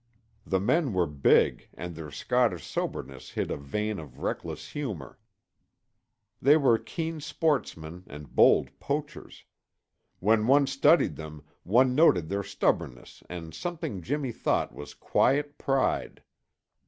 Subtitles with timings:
[0.47, 5.19] The men were big and their Scottish soberness hid a vein of reckless humor.
[6.41, 9.45] They were keen sportsmen and bold poachers.
[10.19, 16.23] When one studied them, one noted their stubbornness and something Jimmy thought was quiet pride.